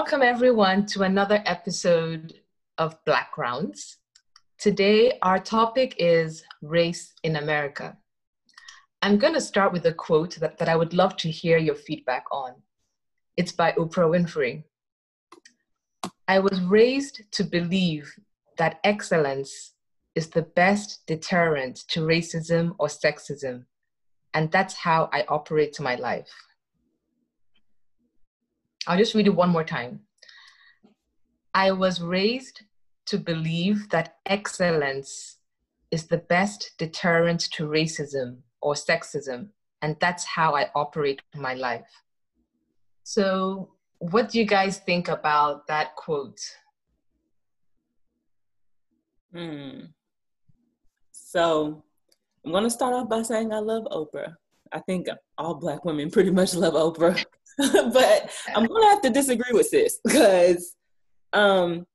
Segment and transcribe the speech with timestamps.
[0.00, 2.40] Welcome, everyone, to another episode
[2.78, 3.98] of Black Rounds.
[4.58, 7.98] Today, our topic is race in America.
[9.02, 11.74] I'm going to start with a quote that, that I would love to hear your
[11.74, 12.54] feedback on.
[13.36, 14.64] It's by Oprah Winfrey.
[16.26, 18.10] I was raised to believe
[18.56, 19.74] that excellence
[20.14, 23.66] is the best deterrent to racism or sexism,
[24.32, 26.32] and that's how I operate my life.
[28.86, 30.00] I'll just read it one more time.
[31.54, 32.62] I was raised
[33.06, 35.38] to believe that excellence
[35.90, 39.48] is the best deterrent to racism or sexism,
[39.82, 41.90] and that's how I operate my life.
[43.02, 46.40] So, what do you guys think about that quote?
[49.32, 49.86] Hmm.
[51.10, 51.82] So,
[52.44, 54.34] I'm going to start off by saying I love Oprah.
[54.72, 57.24] I think all Black women pretty much love Oprah.
[57.92, 60.76] but I'm gonna have to disagree with this because
[61.32, 61.86] um,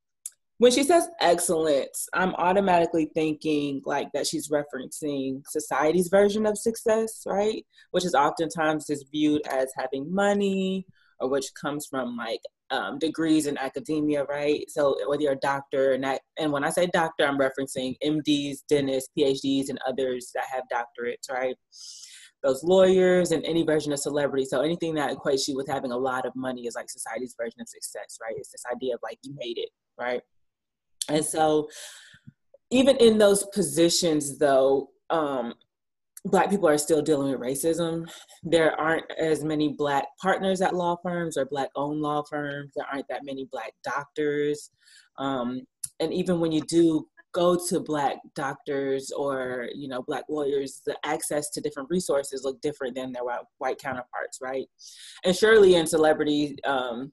[0.58, 7.24] when she says excellence, I'm automatically thinking like that she's referencing society's version of success,
[7.26, 7.66] right?
[7.92, 10.86] Which is oftentimes is viewed as having money
[11.20, 12.42] or which comes from like
[12.72, 14.64] um, degrees in academia, right?
[14.70, 18.60] So whether you're a doctor and that, and when I say doctor, I'm referencing MDs,
[18.70, 21.56] dentists, PhDs, and others that have doctorates, right?
[22.46, 24.46] Those lawyers and any version of celebrity.
[24.46, 27.60] So anything that equates you with having a lot of money is like society's version
[27.62, 28.36] of success, right?
[28.38, 30.22] It's this idea of like you made it, right?
[31.10, 31.68] And so
[32.72, 35.54] even in those positions though, um,
[36.26, 38.10] black people are still dealing with racism.
[38.44, 42.72] There aren't as many black partners at law firms or black owned law firms.
[42.76, 44.72] There aren't that many black doctors.
[45.18, 45.62] Um,
[46.00, 50.96] and even when you do go to black doctors or you know black lawyers the
[51.04, 53.24] access to different resources look different than their
[53.58, 54.68] white counterparts right?
[55.26, 57.12] And surely in celebrity um,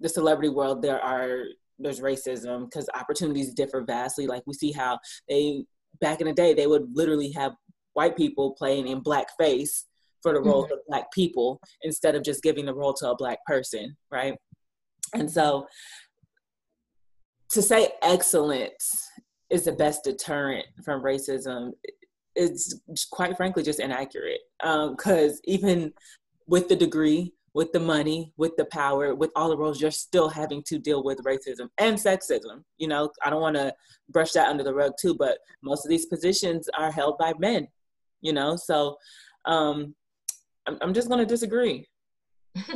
[0.00, 1.44] the celebrity world there are
[1.78, 4.26] there's racism because opportunities differ vastly.
[4.26, 5.64] Like we see how they
[6.00, 7.52] back in the day they would literally have
[7.94, 9.86] white people playing in black face
[10.22, 10.72] for the role mm-hmm.
[10.72, 14.34] of black people instead of just giving the role to a black person right?
[15.14, 15.66] And so
[17.50, 19.06] to say excellence
[19.52, 21.72] is the best deterrent from racism
[22.34, 22.80] is
[23.10, 25.92] quite frankly just inaccurate because um, even
[26.46, 30.30] with the degree with the money with the power with all the roles you're still
[30.30, 33.10] having to deal with racism and sexism you know?
[33.22, 33.74] I don't want to
[34.08, 37.68] brush that under the rug too but most of these positions are held by men
[38.22, 38.56] you know?
[38.56, 38.96] So
[39.44, 39.94] um
[40.66, 41.86] i'm, I'm just going to disagree.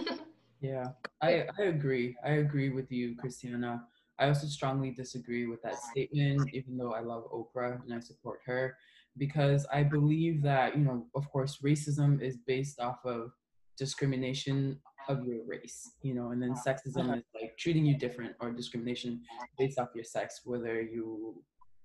[0.62, 0.88] Yeah
[1.22, 2.16] i i agree.
[2.24, 3.84] I agree with you christiana
[4.18, 8.40] I also strongly disagree with that statement, even though I love Oprah and I support
[8.46, 8.76] her,
[9.18, 13.32] because I believe that, you know, of course, racism is based off of
[13.78, 18.50] discrimination of your race, you know, and then sexism is like treating you different or
[18.50, 19.20] discrimination
[19.58, 21.42] based off your sex, whether you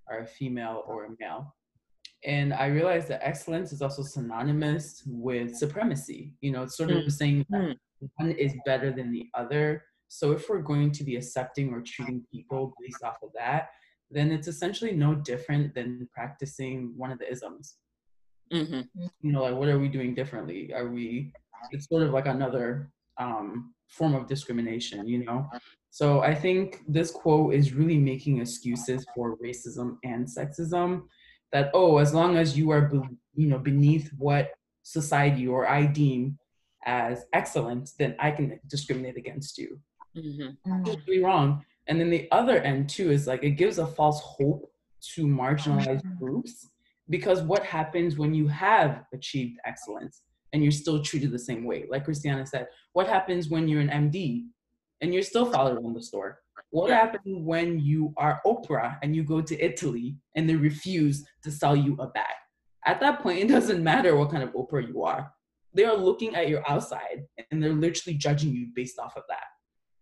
[0.09, 1.53] are a female or a male.
[2.23, 6.35] And I realized that excellence is also synonymous with supremacy.
[6.41, 7.11] You know, it's sort of mm.
[7.11, 7.75] saying that mm.
[8.17, 12.21] one is better than the other so if we're going to be accepting or treating
[12.29, 13.69] people based off of that,
[14.11, 17.77] then it's essentially no different than practicing one of the isms.
[18.51, 18.81] Mm-hmm.
[19.21, 20.73] You know, like what are we doing differently?
[20.73, 21.31] Are we?
[21.71, 25.07] It's sort of like another um, form of discrimination.
[25.07, 25.47] You know,
[25.91, 31.03] so I think this quote is really making excuses for racism and sexism.
[31.53, 32.99] That oh, as long as you are, be,
[33.33, 34.49] you know, beneath what
[34.83, 36.37] society or I deem
[36.85, 39.79] as excellent, then I can discriminate against you.
[40.17, 40.83] Mm-hmm.
[40.83, 41.63] Totally wrong.
[41.87, 44.71] And then the other end too is like it gives a false hope
[45.15, 46.17] to marginalized mm-hmm.
[46.17, 46.69] groups
[47.09, 50.21] because what happens when you have achieved excellence
[50.53, 51.85] and you're still treated the same way?
[51.89, 54.45] Like Christiana said, what happens when you're an MD
[55.01, 56.39] and you're still followed around the store?
[56.69, 61.51] What happens when you are Oprah and you go to Italy and they refuse to
[61.51, 62.35] sell you a bag?
[62.85, 65.31] At that point, it doesn't matter what kind of Oprah you are.
[65.73, 69.43] They are looking at your outside and they're literally judging you based off of that.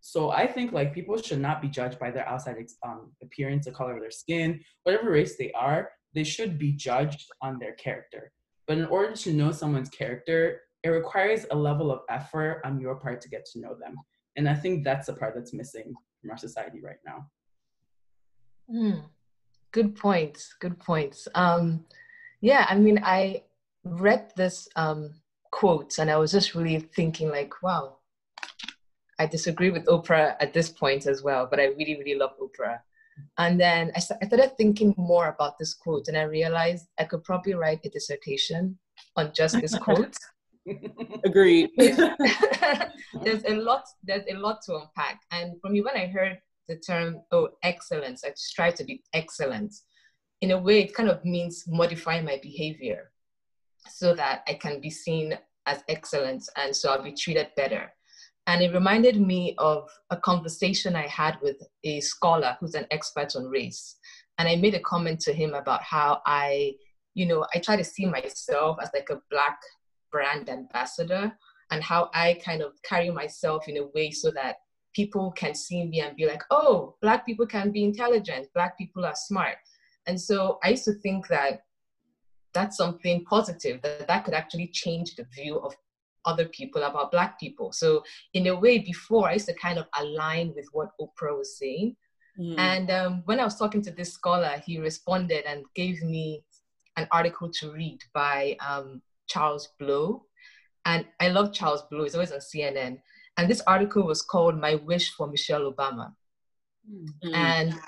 [0.02, 2.56] So I think like people should not be judged by their outside
[2.86, 5.92] um, appearance, the color of their skin, whatever race they are.
[6.16, 8.32] They should be judged on their character.
[8.68, 12.96] But in order to know someone's character, it requires a level of effort on your
[12.96, 13.96] part to get to know them.
[14.36, 17.28] And I think that's the part that's missing from our society right now.
[18.74, 19.04] Mm,
[19.72, 20.56] good points.
[20.60, 21.28] Good points.
[21.36, 21.86] Um,
[22.42, 23.44] yeah, I mean, I
[23.84, 25.16] read this um,
[25.52, 27.98] quote and I was just really thinking, like, wow,
[29.20, 32.80] I disagree with Oprah at this point as well, but I really, really love Oprah.
[33.38, 37.24] And then I, I started thinking more about this quote, and I realized I could
[37.26, 38.78] probably write a dissertation
[39.18, 40.16] on just this quote.
[41.26, 41.70] Agreed.
[41.78, 43.84] there's a lot.
[44.04, 45.22] There's a lot to unpack.
[45.32, 46.40] And for me, when I heard
[46.70, 49.76] the term "oh excellence," I strive to be excellent.
[50.42, 53.12] In a way, it kind of means modifying my behavior
[53.90, 57.92] so that I can be seen as excellent, and so I'll be treated better.
[58.50, 63.36] And it reminded me of a conversation I had with a scholar who's an expert
[63.36, 63.98] on race.
[64.40, 66.74] And I made a comment to him about how I,
[67.14, 69.60] you know, I try to see myself as like a Black
[70.12, 71.32] brand ambassador
[71.70, 74.56] and how I kind of carry myself in a way so that
[74.96, 79.06] people can see me and be like, oh, Black people can be intelligent, Black people
[79.06, 79.58] are smart.
[80.08, 81.66] And so I used to think that
[82.56, 85.76] that's something positive, that that could actually change the view of
[86.26, 87.72] other people about Black people.
[87.72, 91.58] So, in a way, before I used to kind of align with what Oprah was
[91.58, 91.96] saying.
[92.40, 92.58] Mm.
[92.58, 96.44] And um, when I was talking to this scholar, he responded and gave me
[96.96, 100.26] an article to read by um, Charles Blow.
[100.86, 103.00] And I love Charles Blow, he's always on CNN.
[103.38, 106.14] And this article was called My Wish for Michelle Obama.
[106.92, 107.34] Mm.
[107.36, 107.80] And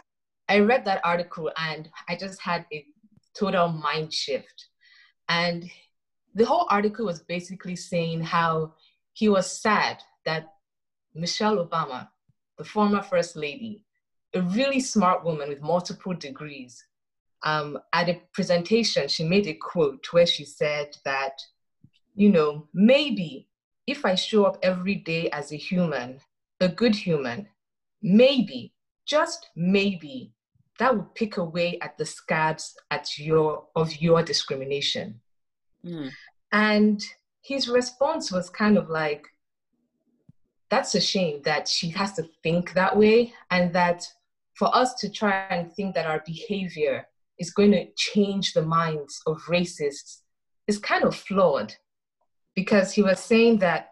[0.48, 2.86] I read that article and I just had a
[3.38, 4.68] total mind shift.
[5.30, 5.70] And
[6.34, 8.74] the whole article was basically saying how
[9.14, 10.54] he was sad that
[11.14, 12.08] Michelle Obama,
[12.58, 13.84] the former first lady,
[14.34, 16.86] a really smart woman with multiple degrees,
[17.44, 21.42] um, at a presentation, she made a quote where she said that,
[22.16, 23.48] you know, maybe
[23.88, 26.20] if I show up every day as a human,
[26.60, 27.48] a good human,
[28.02, 28.74] maybe,
[29.06, 30.34] just maybe,
[30.80, 35.20] that would pick away at the scabs at your of your discrimination.
[35.86, 36.12] Mm.
[36.52, 37.02] And
[37.42, 39.28] his response was kind of like,
[40.70, 44.08] that's a shame that she has to think that way, and that
[44.54, 47.08] for us to try and think that our behavior
[47.40, 50.22] is going to change the minds of racists
[50.68, 51.74] is kind of flawed
[52.56, 53.92] because he was saying that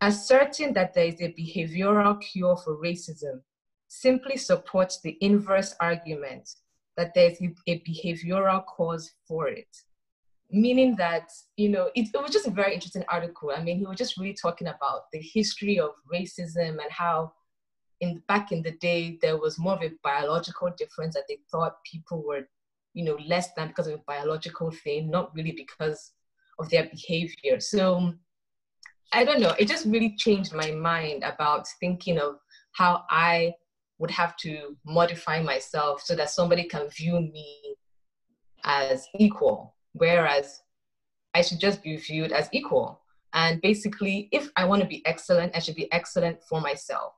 [0.00, 3.40] asserting that there is a behavioral cure for racism
[3.88, 6.48] simply supports the inverse argument
[6.96, 9.68] that there's a behavioral cause for it
[10.50, 13.50] meaning that you know it, it, was just a very interesting article.
[13.54, 17.32] I mean he was just really talking about the history of racism and how
[18.00, 21.14] in back in the day there was more of a biological difference.
[21.14, 22.48] That they thought people were
[22.94, 26.12] you know less than because of a biological thing not really because
[26.58, 27.60] of their behavior.
[27.60, 28.14] So
[29.12, 29.54] i don't know.
[29.58, 32.36] It just really changed my mind about thinking of
[32.72, 33.52] how i
[33.98, 37.76] would have to modify myself so that somebody can view me
[38.64, 40.62] as equal whereas
[41.34, 43.00] I should just be viewed as equal.
[43.32, 47.12] And basically, if I want to be excellent, I should be excellent for myself,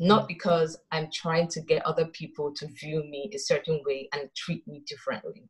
[0.00, 4.28] not because I'm trying to get other people to view me a certain way and
[4.34, 5.48] treat me differently.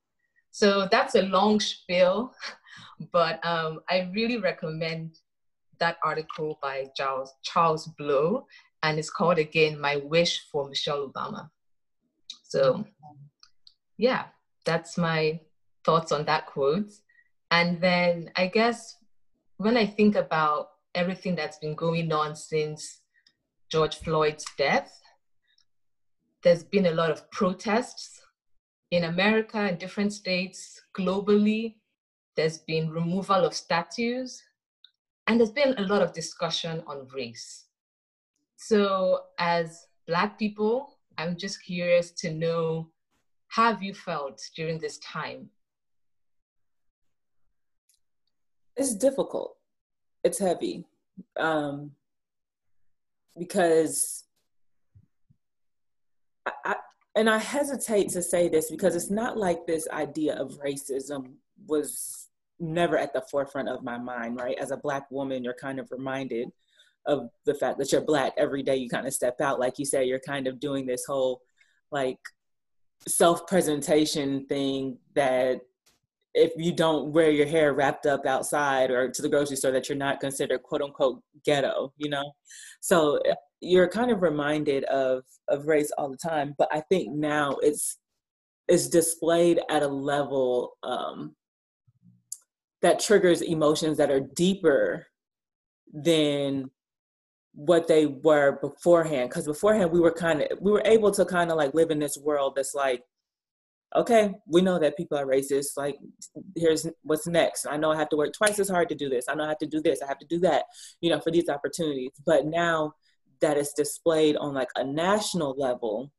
[0.50, 2.34] So that's a long spiel,
[3.12, 5.18] but um, I really recommend
[5.78, 8.46] that article by Charles, Charles Blow,
[8.82, 11.48] and it's called again My Wish for Michelle Obama.
[12.44, 12.84] So,
[13.96, 14.24] yeah,
[14.66, 15.40] that's my
[15.84, 16.90] thoughts on that quote.
[17.50, 18.96] And then I guess
[19.56, 23.00] when I think about everything that's been going on since
[23.70, 24.92] George Floyd's death,
[26.42, 28.20] there's been a lot of protests
[28.90, 31.76] in America, in different states, globally.
[32.36, 34.42] There's been removal of statues,
[35.26, 37.66] and there's been a lot of discussion on race.
[38.56, 42.90] So, as Black people, I'm just curious to know
[43.48, 45.50] how have you felt during this time?
[48.82, 49.56] It's difficult.
[50.24, 50.84] It's heavy.
[51.38, 51.92] Um,
[53.38, 54.24] because
[56.46, 56.76] I,
[57.14, 61.34] and I hesitate to say this because it's not like this idea of racism
[61.66, 64.58] was never at the forefront of my mind, right?
[64.58, 66.48] As a black woman, you're kind of reminded
[67.06, 69.84] of the fact that you're black every day you kind of step out like you
[69.84, 71.40] say you're kind of doing this whole
[71.90, 72.18] like
[73.08, 75.60] self presentation thing that
[76.34, 79.88] if you don't wear your hair wrapped up outside or to the grocery store that
[79.88, 82.32] you're not considered quote unquote ghetto you know?
[82.80, 87.12] So eh, you're kind of reminded of of race all the time but i think
[87.12, 87.98] now it's
[88.68, 91.34] it's displayed at a level um,
[92.80, 95.06] that triggers emotions that are deeper
[95.92, 96.70] than
[97.54, 101.50] what they were beforehand because beforehand we were kind of we were able to kind
[101.50, 103.02] of like live in this world that's like
[103.96, 105.76] okay, we know that people are racist.
[105.76, 105.98] Like,
[106.56, 107.66] here's what's next.
[107.66, 109.26] I know I have to work twice as hard to do this.
[109.28, 110.02] I know I have to do this.
[110.02, 110.64] I have to do that,
[111.00, 112.12] you know, for these opportunities.
[112.24, 112.94] But now
[113.40, 116.10] that it's displayed on like a national level,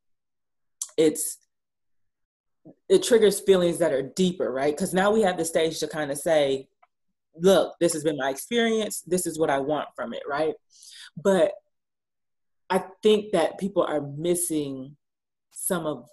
[0.97, 1.37] it's
[2.87, 4.75] it triggers feelings that are deeper, right?
[4.75, 6.67] Because now we have the stage to kind of say,
[7.35, 9.01] look, this has been my experience.
[9.01, 10.53] This is what I want from it, right?
[11.21, 11.51] But
[12.69, 14.95] I think that people are missing
[15.51, 16.07] some of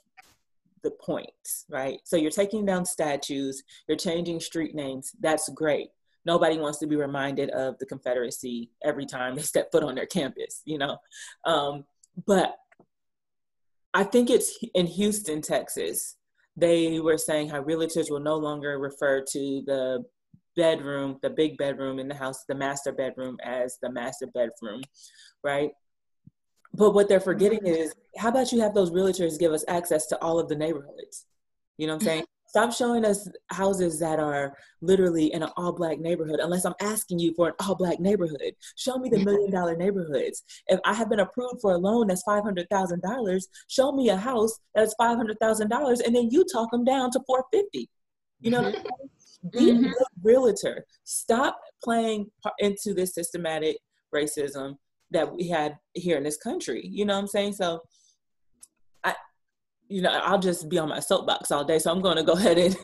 [0.82, 1.98] the points, right?
[2.04, 5.12] So you're taking down statues, you're changing street names.
[5.20, 5.88] That's great.
[6.26, 10.06] Nobody wants to be reminded of the Confederacy every time they step foot on their
[10.06, 10.98] campus, you know?
[11.44, 11.84] Um,
[12.26, 12.56] but
[13.94, 16.16] I think it's in Houston, Texas.
[16.56, 20.04] They were saying how realtors will no longer refer to the
[20.56, 24.82] bedroom, the big bedroom in the house, the master bedroom as the master bedroom,
[25.42, 25.70] right?
[26.72, 27.82] But what they're forgetting mm-hmm.
[27.82, 31.26] is how about you have those realtors give us access to all of the neighborhoods?
[31.78, 32.22] You know what I'm saying?
[32.22, 32.26] Mm-hmm.
[32.46, 37.20] Stop showing us houses that are literally in an all black neighborhood unless I'm asking
[37.20, 38.54] you for an all black neighborhood.
[38.76, 39.24] Show me the mm-hmm.
[39.24, 40.42] million dollar neighborhoods.
[40.66, 44.94] If I have been approved for a loan that's $500,000, show me a house that's
[45.00, 47.88] $500,000 and then you talk them down to 450.
[48.40, 48.72] You know,
[49.52, 49.84] be mm-hmm.
[49.86, 50.84] a realtor.
[51.04, 53.76] Stop playing into this systematic
[54.14, 54.74] racism
[55.10, 56.86] that we had here in this country.
[56.86, 57.54] You know what I'm saying?
[57.54, 57.80] So
[59.04, 59.14] I
[59.88, 61.80] you know, I'll just be on my soapbox all day.
[61.80, 62.76] So I'm to go ahead and,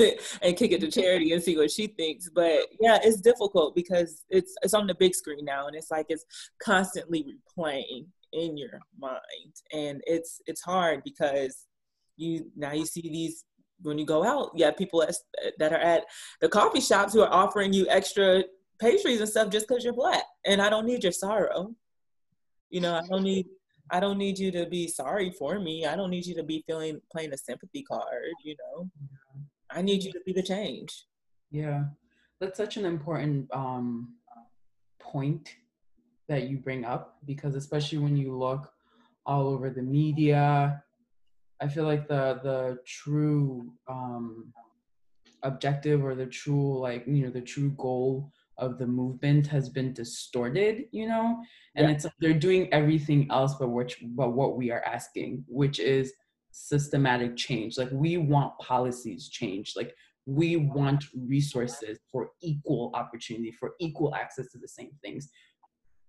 [0.42, 2.28] and kick it to Charity and see what she thinks.
[2.35, 6.06] But yeah, it's difficult because it's it's on the big screen now, and it's like
[6.09, 6.25] it's
[6.62, 11.66] constantly replaying in your mind, and it's it's hard because
[12.16, 13.45] you now you see these
[13.83, 15.04] when you go out, yeah, people
[15.59, 16.04] that are at
[16.40, 18.42] the coffee shops who are offering you extra
[18.80, 21.75] pastries and stuff just because you're black, and I don't need your sorrow.
[22.70, 23.46] You know, I don't need
[23.90, 25.87] I don't need you to be sorry for me.
[25.87, 28.90] I don't need you to be feeling playing a sympathy card, you know.
[29.70, 31.04] I need you to be the change.
[31.50, 31.85] Yeah.
[32.40, 34.14] That's such an important um
[34.99, 35.54] point
[36.28, 38.73] that you bring up because especially when you look
[39.25, 40.82] all over the media,
[41.61, 44.52] I feel like the the true um
[45.42, 49.92] objective or the true like you know the true goal of the movement has been
[49.92, 51.42] distorted, you know?
[51.75, 51.94] And yeah.
[51.94, 56.12] it's like they're doing everything else but which but what we are asking, which is
[56.50, 57.76] systematic change.
[57.76, 59.75] Like we want policies change.
[59.76, 59.94] Like
[60.25, 65.28] we want resources for equal opportunity, for equal access to the same things.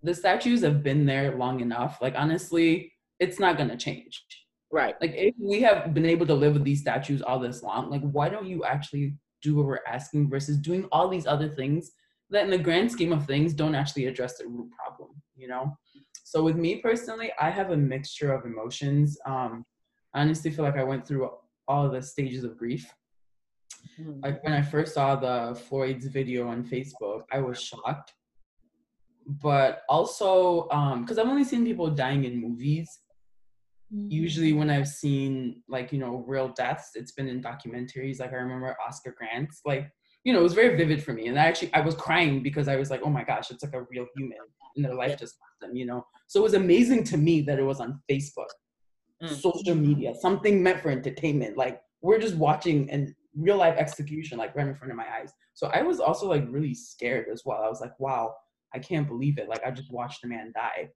[0.04, 2.00] The statues have been there long enough.
[2.01, 4.24] Like honestly, it's not gonna change.
[4.72, 4.96] Right.
[5.01, 8.01] Like if we have been able to live with these statues all this long, like
[8.01, 11.92] why don't you actually do what we're asking versus doing all these other things
[12.30, 15.78] that in the grand scheme of things don't actually address the root problem you know?
[16.24, 19.18] So with me personally i have a mixture of emotions.
[19.26, 19.66] Um
[20.14, 21.30] i honestly feel like i went through
[21.68, 22.92] all the stages of grief.
[24.00, 24.20] Mm-hmm.
[24.22, 28.14] like when i first saw the floyd's video on facebook i was shocked.
[29.26, 32.90] But also um because i've only seen people dying in movies.
[33.94, 34.12] Mm-hmm.
[34.12, 38.20] usually when i've seen like you know real deaths it's been in documentaries.
[38.20, 39.90] Like i remember oscar grant's like
[40.28, 41.28] you know, it was very vivid for me.
[41.28, 43.74] And I actually, I was crying because I was like, oh my gosh, it's like
[43.74, 44.38] a real human
[44.76, 46.06] and their life just left them, you know?
[46.28, 48.50] So it was amazing to me that it was on Facebook,
[49.24, 49.30] mm.
[49.30, 51.56] social media, something meant for entertainment.
[51.56, 55.32] Like we're just watching and real life execution, like right in front of my eyes.
[55.54, 57.64] So I was also like really scared as well.
[57.64, 58.36] I was like, wow,
[58.76, 59.48] I can't believe it.
[59.48, 60.90] Like I just watched a man die.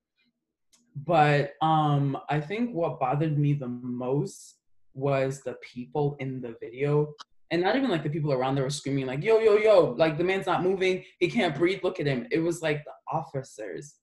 [1.06, 4.58] But um, I think what bothered me the most
[4.94, 7.14] was the people in the video
[7.52, 10.18] and not even like the people around there were screaming like yo yo yo like
[10.18, 12.26] the man's not moving he can't breathe look at him.
[12.32, 13.96] It was like the officers.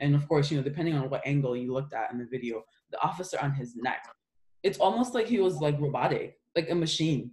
[0.00, 2.62] And of course you know depending on what angle you looked at in the video
[2.90, 4.04] the officer on his neck
[4.62, 7.30] it's almost like he was like robotic like a machine.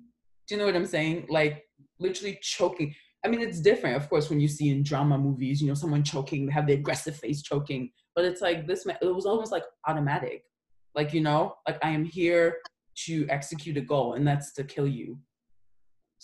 [0.48, 1.26] Do you know what i'm saying?
[1.30, 1.64] Like
[2.00, 2.94] literally choking.
[3.24, 6.04] I mean it's different of course when you see in drama movies you know someone
[6.04, 7.90] choking they have the aggressive face choking.
[8.16, 10.44] But it's like this man it was almost like automatic.
[10.94, 12.58] Like you know like i am here
[12.96, 15.18] to execute a goal and that's to kill you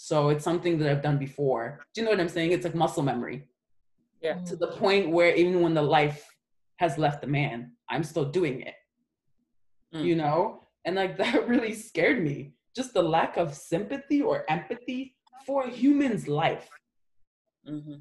[0.03, 1.79] so it's something that I've done before.
[1.93, 2.53] Do you know what I'm saying?
[2.53, 3.43] It's like muscle memory.
[4.19, 4.39] Yeah.
[4.45, 6.27] To the point where even when the life
[6.77, 8.73] has left the man, I'm still doing it.
[9.93, 10.03] Mm.
[10.03, 10.63] You know?
[10.85, 12.55] And like that really scared me.
[12.75, 15.15] Just the lack of sympathy or empathy
[15.45, 16.67] for a human's life.
[17.69, 17.97] Mm-hmm.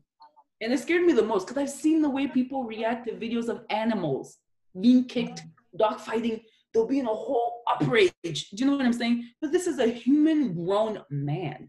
[0.63, 3.49] And it scared me the most because I've seen the way people react to videos
[3.51, 4.39] of animals
[4.81, 5.43] being kicked,
[5.77, 6.41] dog fighting.
[6.73, 8.11] They'll be in a whole uprage.
[8.23, 9.29] Do you know what I'm saying?
[9.43, 11.69] But this is a human grown man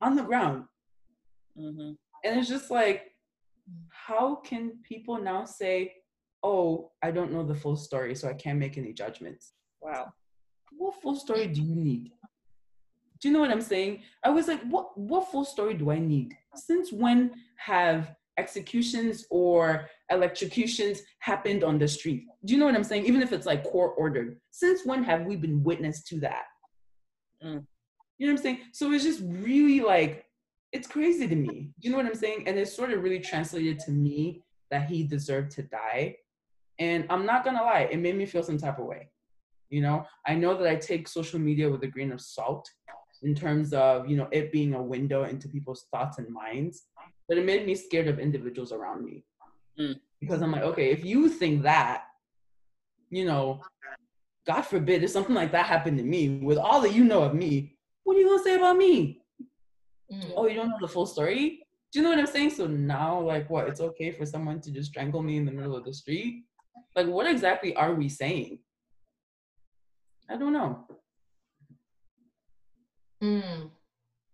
[0.00, 0.64] on the ground.
[1.58, 1.92] Mm-hmm.
[2.24, 3.12] And it's just like,
[3.90, 5.94] how can people now say,
[6.42, 9.52] oh, I don't know the full story, so I can't make any judgments?
[9.80, 10.12] Wow.
[10.72, 12.12] What full story do you need?
[13.20, 14.02] Do you know what I'm saying?
[14.24, 16.34] I was like, what what full story do I need?
[16.54, 22.24] Since when have executions or electrocutions happened on the street?
[22.44, 23.04] Do you know what I'm saying?
[23.04, 24.40] Even if it's like court ordered.
[24.50, 26.44] Since when have we been witness to that?
[27.44, 27.66] Mm.
[28.20, 28.58] You know what I'm saying?
[28.72, 30.26] So it's just really like
[30.72, 31.72] it's crazy to me.
[31.80, 32.44] You know what I'm saying?
[32.46, 36.16] And it sort of really translated to me that he deserved to die.
[36.78, 39.08] And I'm not gonna lie, it made me feel some type of way.
[39.70, 42.68] You know, I know that I take social media with a grain of salt
[43.22, 46.88] in terms of, you know, it being a window into people's thoughts and minds,
[47.26, 49.24] but it made me scared of individuals around me.
[49.78, 49.98] Mm.
[50.20, 52.04] Because I'm like, okay, if you think that,
[53.08, 53.62] you know,
[54.46, 57.34] God forbid if something like that happened to me, with all that you know of
[57.34, 57.78] me,
[58.10, 59.20] what are you gonna say about me?
[60.12, 60.32] Mm.
[60.36, 61.60] Oh, you don't know the full story?
[61.92, 62.50] Do you know what I'm saying?
[62.50, 63.68] So now, like, what?
[63.68, 66.42] It's okay for someone to just strangle me in the middle of the street?
[66.96, 68.58] Like, what exactly are we saying?
[70.28, 70.88] I don't know.
[73.22, 73.70] Mm.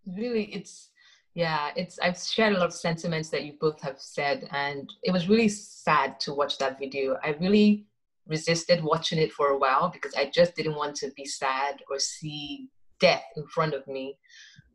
[0.07, 0.89] Really, it's
[1.35, 5.13] yeah, it's I've shared a lot of sentiments that you both have said, and it
[5.13, 7.19] was really sad to watch that video.
[7.23, 7.85] I really
[8.27, 11.99] resisted watching it for a while because I just didn't want to be sad or
[11.99, 14.19] see death in front of me.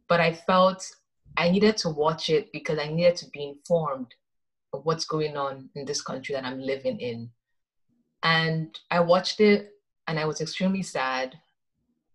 [0.07, 0.85] But I felt
[1.37, 4.13] I needed to watch it because I needed to be informed
[4.73, 7.29] of what's going on in this country that I'm living in.
[8.23, 9.71] And I watched it
[10.07, 11.37] and I was extremely sad.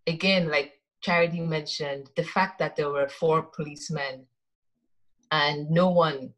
[0.05, 4.25] Again, like Charity mentioned, the fact that there were four policemen
[5.31, 6.33] and no one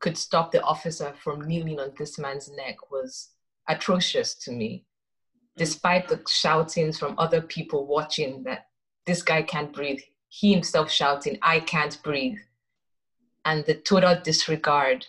[0.00, 3.30] could stop the officer from kneeling on this man's neck was
[3.68, 4.84] atrocious to me.
[5.56, 5.58] Mm.
[5.58, 8.67] Despite the shoutings from other people watching that
[9.08, 12.38] this guy can't breathe, he himself shouting, I can't breathe.
[13.46, 15.06] And the total disregard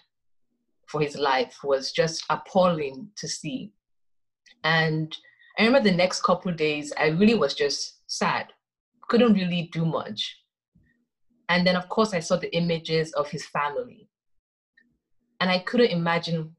[0.88, 3.74] for his life was just appalling to see.
[4.63, 5.15] And
[5.58, 8.48] I remember the next couple days, I really was just sad,
[9.10, 10.38] couldn't really do much.
[11.50, 14.08] And then, of course, I saw the images of his family.
[15.41, 16.56] And I couldn't imagine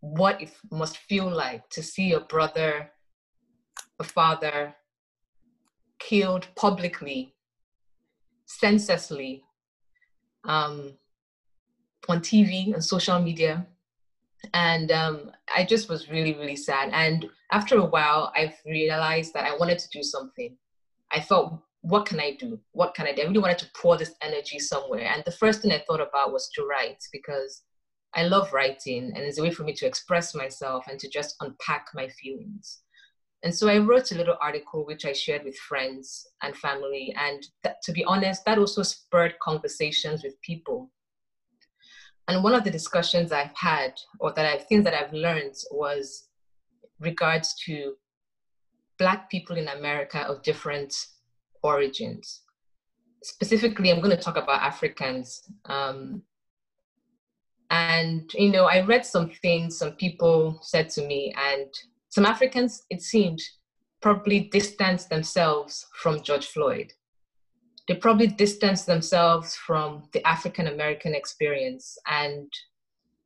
[0.00, 2.90] what it must feel like to see a brother,
[4.00, 4.74] a father
[6.08, 7.34] killed publicly,
[8.46, 9.42] senselessly,
[10.44, 10.92] um,
[12.08, 13.66] on TV and social media.
[14.52, 16.90] And um, I just was really, really sad.
[16.92, 20.56] And after a while, I've realized that I wanted to do something.
[21.10, 22.58] I thought, what can I do?
[22.72, 23.22] What can I do?
[23.22, 25.10] I really wanted to pour this energy somewhere.
[25.14, 27.62] And the first thing I thought about was to write because
[28.14, 31.36] I love writing and it's a way for me to express myself and to just
[31.40, 32.83] unpack my feelings.
[33.44, 37.14] And so I wrote a little article which I shared with friends and family.
[37.20, 40.90] And that, to be honest, that also spurred conversations with people.
[42.26, 46.28] And one of the discussions I've had, or that I think that I've learned, was
[47.00, 47.94] regards to
[48.98, 50.94] Black people in America of different
[51.62, 52.40] origins.
[53.22, 55.42] Specifically, I'm going to talk about Africans.
[55.66, 56.22] Um,
[57.68, 61.68] and, you know, I read some things some people said to me, and
[62.14, 63.42] some Africans, it seemed,
[64.00, 66.92] probably distanced themselves from George Floyd.
[67.88, 71.98] They probably distanced themselves from the African American experience.
[72.06, 72.52] And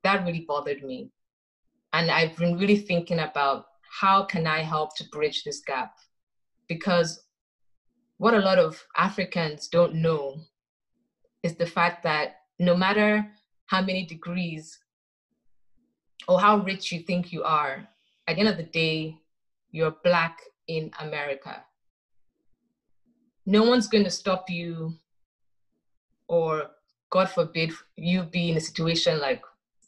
[0.04, 1.10] that really bothered me.
[1.92, 3.66] And I've been really thinking about
[4.00, 5.92] how can I help to bridge this gap?
[6.66, 7.24] Because
[8.16, 10.38] what a lot of Africans don't know
[11.42, 13.30] is the fact that no matter
[13.66, 14.78] how many degrees
[16.26, 17.86] or how rich you think you are,
[18.28, 19.18] at the end of the day,
[19.70, 20.38] you're Black
[20.68, 21.64] in America.
[23.46, 24.94] No one's going to stop you,
[26.28, 26.64] or
[27.10, 29.42] God forbid, you be in a situation like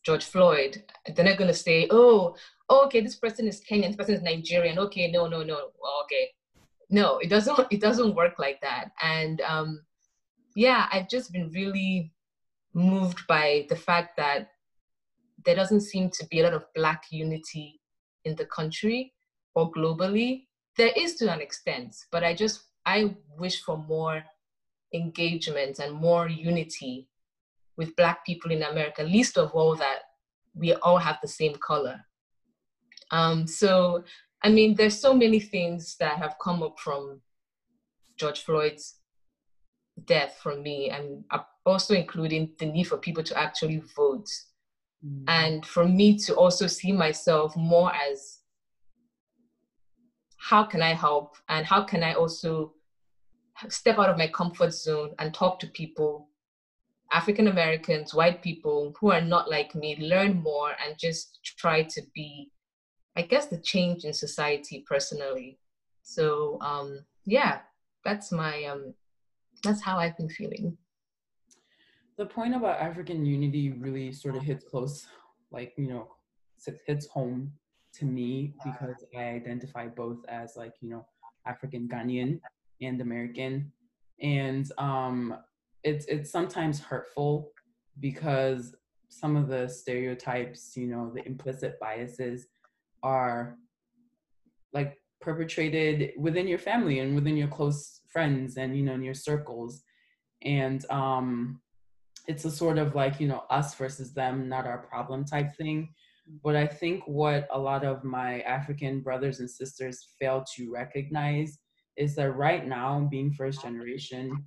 [0.06, 0.82] George Floyd.
[1.14, 2.34] They're not going to say, oh,
[2.70, 4.78] okay, this person is Kenyan, this person is Nigerian.
[4.78, 5.68] Okay, no, no, no.
[6.04, 6.30] Okay,
[6.88, 7.58] no, it doesn't.
[7.70, 8.92] It doesn't work like that.
[9.02, 9.82] And um,
[10.56, 12.14] yeah, I've just been really
[12.72, 14.48] moved by the fact that
[15.44, 17.79] there doesn't seem to be a lot of Black unity
[18.24, 19.12] in the country
[19.54, 20.46] or globally.
[20.76, 24.24] There is to an extent, but I just I wish for more
[24.94, 27.08] engagement and more unity
[27.76, 29.02] with Black people in America.
[29.02, 29.98] Least of all that
[30.54, 32.00] we all have the same color.
[33.10, 34.04] Um, so
[34.42, 37.20] I mean, there's so many things that have come up from
[38.16, 39.00] George Floyd's
[40.06, 41.24] death for me, and
[41.66, 44.28] also including the need for people to actually vote.
[45.06, 45.24] Mm.
[45.28, 48.38] And for me to also see myself more as
[50.36, 52.72] how can I help and how can I also
[53.68, 56.28] step out of my comfort zone and talk to people,
[57.12, 62.02] African Americans, white people who are not like me, learn more and just try to
[62.14, 62.50] be,
[63.16, 65.58] I guess, the change in society personally.
[66.02, 67.60] So um, yeah,
[68.04, 68.94] that's my um,
[69.62, 70.76] that's how I've been feeling
[72.20, 75.06] the point about African unity really sort of hits close,
[75.50, 76.06] like, you know,
[76.86, 77.50] hits home
[77.94, 81.06] to me because I identify both as like, you know,
[81.46, 82.38] African Ghanaian
[82.82, 83.72] and American.
[84.20, 85.34] And um,
[85.82, 87.52] it's it's sometimes hurtful
[88.00, 88.74] because
[89.08, 92.48] some of the stereotypes, you know, the implicit biases
[93.02, 93.56] are
[94.74, 99.14] like perpetrated within your family and within your close friends and you know in your
[99.14, 99.82] circles
[100.42, 101.60] and um
[102.26, 105.88] it's a sort of like you know us versus them not our problem type thing.
[106.28, 106.36] Mm-hmm.
[106.44, 111.58] But i think what a lot of my african brothers and sisters fail to recognize
[111.96, 114.44] is that right now being first generation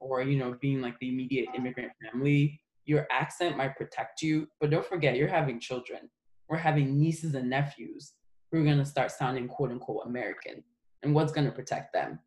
[0.00, 4.70] or you know being like the immediate immigrant family your accent might protect you but
[4.70, 6.08] don't forget you're having children.
[6.48, 8.12] We're having nieces and nephews
[8.50, 10.62] who are going to start sounding quote unquote american
[11.02, 12.20] and what's going to protect them?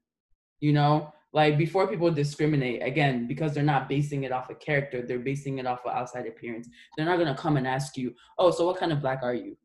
[0.59, 4.59] You know like before people discriminate again because they're not basing it off a of
[4.59, 7.97] character they're basing it off of outside appearance they're not going to come and ask
[7.97, 9.55] you oh so what kind of black are you?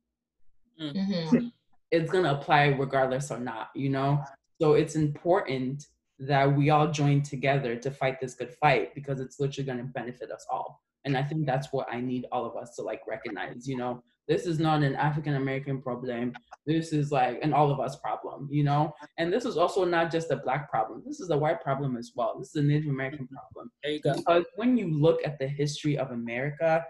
[0.81, 1.48] Mm-hmm.
[1.90, 4.22] it's going to apply regardless or not you know?
[4.61, 5.87] So it's important
[6.20, 9.85] that we all join together to fight this good fight because it's literally going to
[9.85, 10.83] benefit us all.
[11.05, 14.03] And i think that's what i need all of us to like recognize you know
[14.27, 16.33] this is not an African American problem.
[16.67, 18.95] This is like an all of us problem, you know?
[19.19, 21.03] And this is also not just a black problem.
[21.07, 22.39] This is a white problem as well.
[22.39, 23.35] This is a Native American mm-hmm.
[23.35, 23.71] problem.
[23.83, 24.15] There you go.
[24.15, 26.85] Because when you look at the history of America,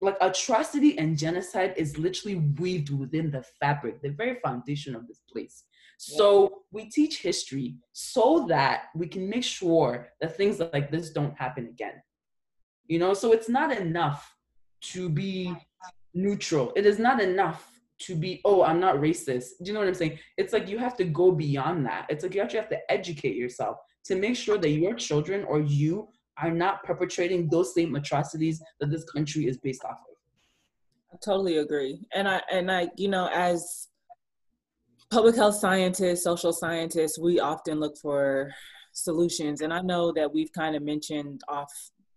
[0.00, 5.20] like atrocity and genocide is literally weaved within the fabric, the very foundation of this
[5.30, 5.64] place.
[6.00, 11.36] So we teach history so that we can make sure that things like this don't
[11.36, 11.94] happen again.
[12.86, 14.32] You know, so it's not enough
[14.80, 15.56] to be
[16.14, 16.72] neutral.
[16.76, 19.50] It is not enough to be, oh, I'm not racist.
[19.60, 20.18] Do you know what I'm saying?
[20.36, 22.06] It's like you have to go beyond that.
[22.08, 25.60] It's like you actually have to educate yourself to make sure that your children or
[25.60, 26.08] you
[26.40, 30.16] are not perpetrating those same atrocities that this country is based off of.
[31.12, 32.00] I totally agree.
[32.14, 33.88] And I and I, you know, as
[35.10, 38.50] public health scientists, social scientists, we often look for
[38.92, 39.62] solutions.
[39.62, 41.72] And I know that we've kind of mentioned off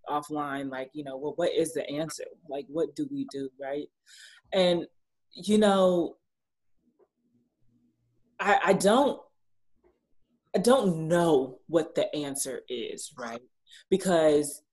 [0.10, 2.26] offline like you know well what is the answer?
[2.50, 3.88] Like what do we do right?
[4.54, 4.86] And
[5.34, 6.18] you know
[8.40, 9.18] i i don't
[10.54, 13.42] i don't know what the answer is right?
[13.90, 14.64] Because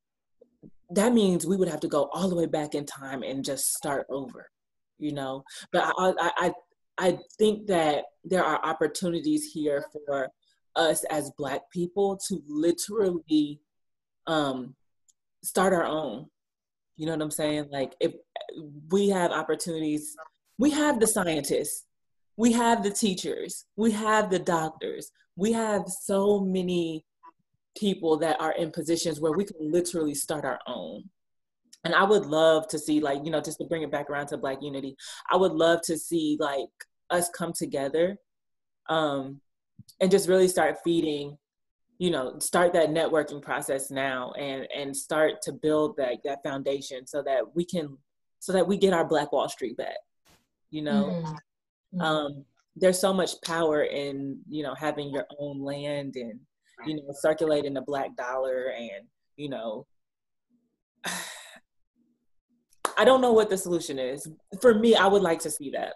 [0.91, 3.75] that means we would have to go all the way back in time and just
[3.75, 4.51] start over
[4.99, 5.45] you know?
[5.73, 6.53] But i i
[6.99, 10.29] i think that there are opportunities here for
[10.77, 13.61] us as black people to literally
[14.27, 14.75] um
[15.43, 16.27] start our own.
[16.97, 17.69] You know what I'm saying?
[17.71, 18.13] Like if
[18.91, 20.17] we have opportunities,
[20.59, 21.85] we have the scientists,
[22.37, 27.05] we have the teachers, we have the doctors, we have so many
[27.77, 31.05] people that are in positions where we can literally start our own.
[31.85, 34.27] And I would love to see, like, you know, just to bring it back around
[34.29, 34.97] to Black Unity,
[35.31, 36.69] I would love to see, like,
[37.11, 38.19] us come together
[38.89, 39.41] um,
[40.01, 41.39] and just really start feeding
[41.99, 47.07] you know start that networking process now and and start to build that that foundation
[47.07, 47.97] so that we can
[48.39, 49.97] so that we get our black wall street back
[50.71, 51.05] you know?
[51.05, 51.35] Mm-hmm.
[51.35, 52.01] mm-hmm.
[52.01, 52.45] um
[52.81, 56.39] there's so much power in you know having your own land and
[56.87, 59.05] you know circulating the black dollar and
[59.37, 59.85] you know
[62.97, 64.29] i don't know what the solution is.
[64.61, 65.95] For me i would like to see that.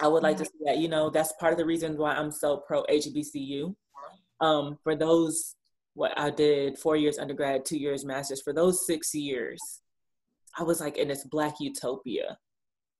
[0.00, 2.32] I would like to see that you know that's part of the reason why i'm
[2.32, 3.74] so pro hbcu
[4.42, 5.54] um, for those
[5.94, 8.42] what I did four years undergrad, two years master's.
[8.42, 9.60] For those six years,
[10.58, 12.36] I was like in this black utopia,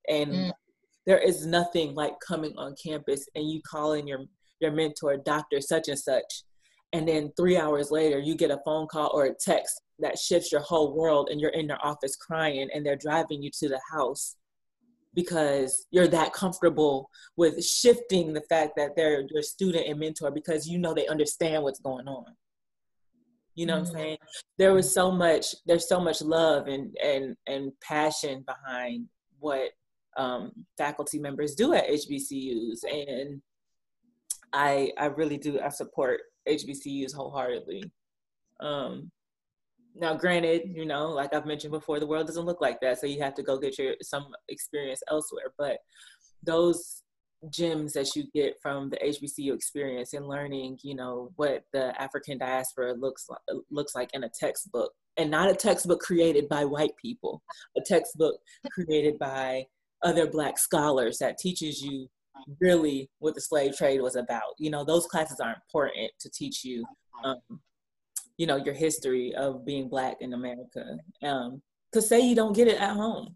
[0.09, 0.53] and mm.
[1.05, 4.21] there is nothing like coming on campus and you calling your
[4.61, 6.45] your mentor, Doctor such and such,
[6.93, 10.53] and then three hours later you get a phone call or a text that shifts
[10.53, 13.81] your whole world, and you're in their office crying, and they're driving you to the
[13.93, 14.37] house
[15.15, 20.67] because you're that comfortable with shifting the fact that they're your student and mentor because
[20.67, 22.25] you know they understand what's going on
[23.55, 23.83] you know mm-hmm.
[23.83, 24.03] what i'm mm-hmm.
[24.03, 24.19] saying
[24.59, 29.07] there was so much there's so much love and and and passion behind
[29.39, 29.71] what
[30.17, 33.41] um, faculty members do at hbcus and
[34.53, 37.83] i i really do i support hbcus wholeheartedly
[38.61, 39.11] um,
[39.95, 43.07] now granted you know like i've mentioned before the world doesn't look like that so
[43.07, 45.79] you have to go get your some experience elsewhere but
[46.43, 47.03] those
[47.51, 52.39] gems that you get from the hbcu experience and learning you know what the african
[52.39, 56.97] diaspora looks like looks like in a textbook and not a textbook created by white
[57.01, 57.43] people
[57.77, 58.37] a textbook
[58.73, 59.65] created by
[60.03, 62.09] other black scholars that teaches you
[62.61, 64.55] really what the slave trade was about.
[64.59, 66.85] You know those classes are important to teach you
[67.25, 67.39] um,
[68.37, 71.61] you know your history of being black in america um
[71.93, 73.35] to say you don't get it at home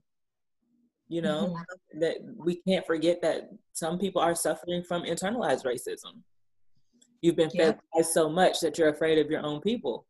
[1.09, 2.01] you know mm-hmm.
[2.01, 6.21] that we can't forget that some people are suffering from internalized racism
[7.23, 8.03] you've been fed yeah.
[8.03, 10.07] so much that you're afraid of your own people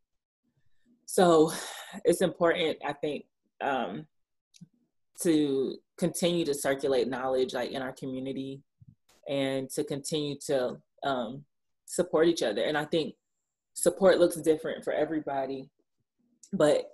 [1.07, 1.53] So
[2.05, 3.25] it's important, I think,
[3.63, 4.07] um,
[5.23, 8.61] to continue to circulate knowledge like in our community
[9.29, 11.45] and to continue to um,
[11.87, 12.63] support each other.
[12.63, 13.15] And I think
[13.77, 15.69] support looks different for everybody,
[16.53, 16.91] but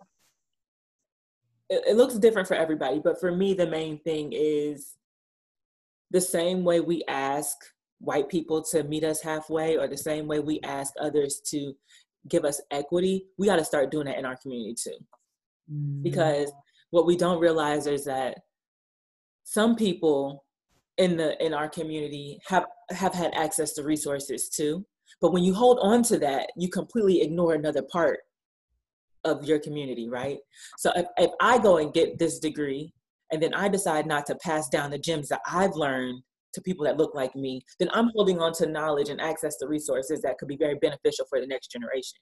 [1.71, 3.01] it, it looks different for everybody.
[3.03, 4.97] But for me, the main thing is
[6.11, 7.57] the same way we ask
[8.01, 11.73] white people to meet us halfway or the same way we ask others to
[12.29, 14.97] give us equity, we got to start doing that in our community too.
[15.73, 16.03] Mm-hmm.
[16.03, 16.53] Because
[16.91, 18.39] what we don't realize is that
[19.45, 20.45] some people
[20.99, 24.85] in the in our community have have had access to resources too
[25.21, 28.21] but when you hold on to that you completely ignore another part
[29.25, 30.39] of your community right
[30.79, 32.93] so if, if i go and get this degree
[33.31, 36.23] and then i decide not to pass down the gems that i've learned
[36.53, 39.67] to people that look like me then i'm holding on to knowledge and access to
[39.67, 42.19] resources that could be very beneficial for the next generation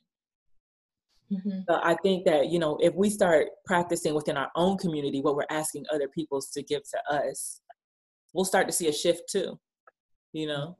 [1.33, 1.61] Mm-hmm.
[1.69, 5.37] So I think that, you know, if we start practicing within our own community what
[5.37, 7.61] we're asking other people to give to us,
[8.33, 9.59] we'll start to see a shift too,
[10.33, 10.77] you know?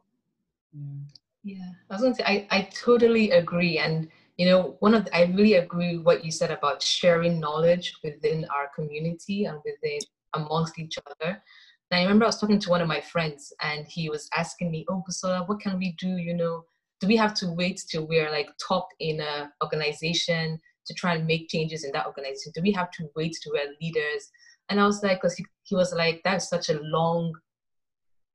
[1.43, 3.79] Yeah, I was going to say, I, I totally agree.
[3.79, 7.95] And, you know, one of the, I really agree what you said about sharing knowledge
[8.05, 10.01] within our community and within
[10.35, 11.43] amongst each other.
[11.91, 14.71] And I remember I was talking to one of my friends and he was asking
[14.71, 16.65] me, oh, Busola, what can we do, you know,
[17.01, 21.27] do we have to wait till we're like top in a organization to try and
[21.27, 22.53] make changes in that organization?
[22.55, 24.31] Do we have to wait till we're leaders?
[24.69, 27.33] And I was like, because he, he was like, that's such a long,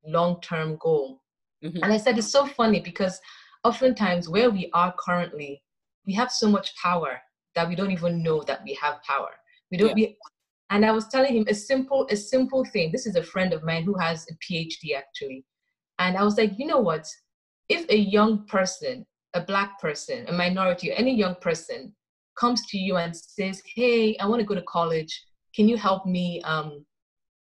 [0.05, 1.21] long term goal.
[1.65, 1.83] Mm-hmm.
[1.83, 3.19] And I said, it's so funny because
[3.63, 5.61] oftentimes where we are currently,
[6.05, 7.19] we have so much power
[7.55, 9.31] that we don't even know that we have power.
[9.71, 9.97] We don't.
[9.97, 10.09] Yeah.
[10.69, 12.91] and I was telling him a simple, a simple thing.
[12.91, 15.45] This is a friend of mine who has a PhD actually,
[15.99, 17.07] and I was like, you know what?
[17.69, 21.93] if a young person, a black person, a minority, any young person
[22.37, 25.23] comes to you and says, "Hey, I want to go to college.
[25.55, 26.85] Can you help me um,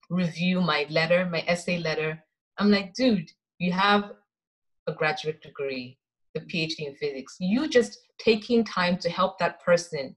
[0.10, 2.24] review my letter, my essay letter?"
[2.58, 3.32] I'm like, dude,
[3.64, 4.12] you have
[4.88, 5.98] a graduate degree,
[6.36, 6.52] a mm.
[6.52, 7.38] PhD in physics.
[7.40, 10.16] You just taking time to help that person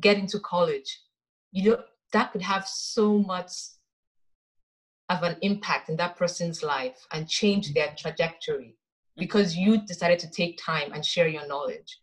[0.00, 1.00] get into college.
[1.50, 1.82] You know
[2.12, 3.52] that could have so much
[5.08, 7.96] of an impact in that person's life and change their mm.
[7.96, 9.20] trajectory mm.
[9.22, 11.98] because you decided to take time and share your knowledge.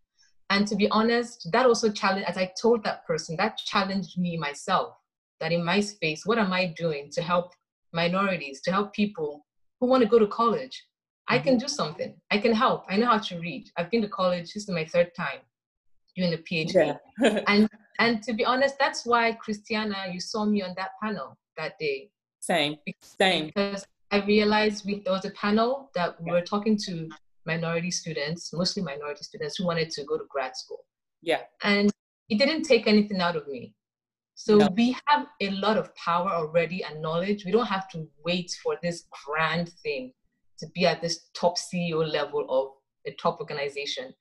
[0.50, 4.36] And to be honest, that also challenged, as I told that person, that challenged me
[4.38, 4.98] myself.
[5.40, 7.54] That in my space, what am I doing to help
[7.94, 9.46] minorities, to help people
[9.84, 10.82] who want to go to college?
[11.28, 11.66] I can mm-hmm.
[11.66, 12.16] do something.
[12.32, 12.86] I can help.
[12.90, 13.70] I know how to read.
[13.76, 14.54] I've been to college.
[14.54, 15.40] This is my third time
[16.16, 16.98] doing a PhD.
[17.22, 17.40] Yeah.
[17.48, 17.70] and
[18.00, 22.12] and to be honest, that's why Christiana, you saw me on that panel that day.
[22.40, 22.78] Same.
[23.02, 23.48] Same.
[23.48, 27.10] Because I realized we, there was a panel that we were talking to
[27.46, 30.86] minority students, mostly minority students who wanted to go to grad school.
[31.22, 31.42] Yeah.
[31.62, 31.92] And
[32.30, 33.74] it didn't take anything out of me.
[34.44, 34.68] So no.
[34.76, 37.46] we have a lot of power already and knowledge.
[37.46, 40.12] We don't have to wait for this grand thing
[40.60, 42.74] to be at this top CEO level of
[43.08, 44.14] a top organization.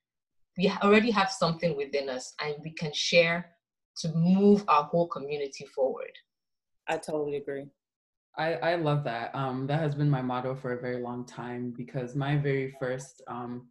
[0.57, 3.51] We already have something within us and we can share
[3.97, 6.13] to move our whole community forward.
[6.87, 7.67] I totally agree.
[8.39, 9.35] I, I love that.
[9.35, 13.23] Um, that has been my motto for a very long time because my very first
[13.27, 13.67] um,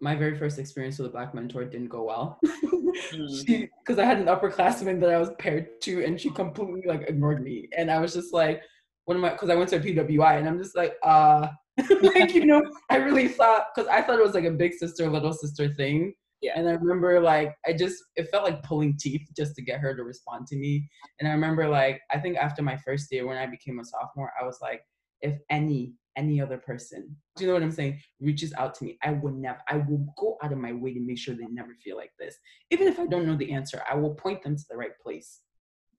[0.00, 2.40] my very first experience with a black mentor didn't go well.
[2.92, 3.98] Because mm.
[3.98, 7.68] I had an upperclassman that I was paired to, and she completely like ignored me,
[7.76, 8.62] and I was just like,
[9.04, 11.48] "What am I?" Because I went to a PWI, and I'm just like, "Uh,
[12.02, 15.08] like you know, I really thought because I thought it was like a big sister
[15.08, 16.52] little sister thing, yeah.
[16.56, 19.94] And I remember like I just it felt like pulling teeth just to get her
[19.94, 20.88] to respond to me.
[21.18, 24.32] And I remember like I think after my first year when I became a sophomore,
[24.40, 24.82] I was like,
[25.20, 28.98] if any any other person, do you know what I'm saying, reaches out to me,
[29.02, 31.74] I will never I will go out of my way to make sure they never
[31.82, 32.36] feel like this.
[32.70, 35.40] Even if I don't know the answer, I will point them to the right place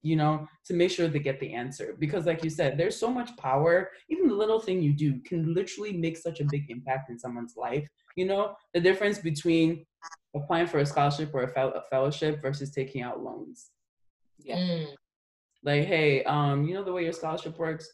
[0.02, 1.96] you know, to make sure they get the answer.
[1.98, 3.90] Because, like you said, there's so much power.
[4.08, 7.54] Even the little thing you do can literally make such a big impact in someone's
[7.56, 7.86] life.
[8.16, 9.86] You know, the difference between
[10.34, 13.70] applying for a scholarship or a, fel- a fellowship versus taking out loans.
[14.38, 14.56] Yeah.
[14.56, 14.86] Mm.
[15.62, 17.88] Like, hey, um, you know the way your scholarship works?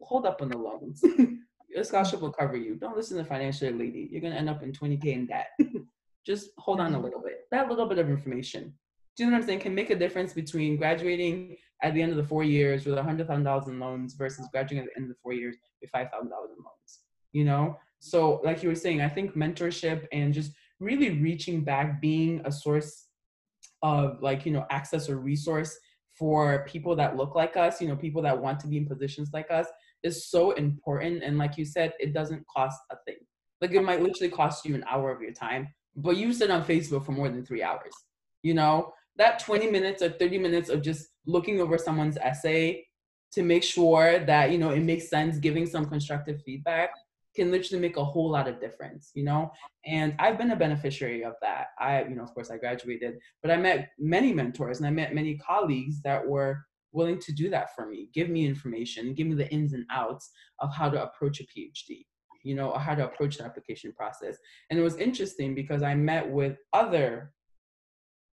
[0.00, 1.02] Hold up on the loans.
[1.68, 2.76] your scholarship will cover you.
[2.76, 4.08] Don't listen to financial lady.
[4.10, 5.50] You're gonna end up in 20k in debt.
[6.26, 7.46] Just hold on a little bit.
[7.50, 8.74] That little bit of information.
[9.16, 9.60] Do you know what I'm saying?
[9.60, 13.68] Can make a difference between graduating at the end of the four years with $100,000
[13.68, 17.00] in loans versus graduating at the end of the four years with $5,000 in loans.
[17.32, 17.76] You know?
[18.00, 22.52] So, like you were saying, I think mentorship and just really reaching back, being a
[22.52, 23.06] source
[23.82, 25.76] of like, you know, access or resource
[26.16, 29.30] for people that look like us, you know, people that want to be in positions
[29.32, 29.66] like us
[30.02, 31.22] is so important.
[31.22, 33.16] And like you said, it doesn't cost a thing.
[33.60, 36.64] Like it might literally cost you an hour of your time, but you sit on
[36.64, 37.92] Facebook for more than three hours.
[38.42, 42.84] you know that 20 minutes or 30 minutes of just looking over someone's essay
[43.32, 46.90] to make sure that you know it makes sense giving some constructive feedback
[47.36, 49.50] can literally make a whole lot of difference you know
[49.86, 53.50] and i've been a beneficiary of that i you know of course i graduated but
[53.50, 56.64] i met many mentors and i met many colleagues that were
[56.98, 58.08] willing to do that for me.
[58.12, 60.30] Give me information give me the ins and outs
[60.60, 62.04] of how to approach a phd
[62.44, 64.36] you know how to approach the application process.
[64.70, 67.32] And it was interesting because i met with other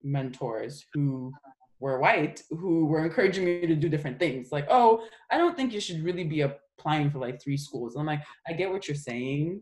[0.04, 1.32] mentors who
[1.80, 4.52] were white who were encouraging me to do different things.
[4.52, 7.96] Like oh i don't think you should really be applying for like three schools.
[7.96, 9.62] And i'm like i get what you're saying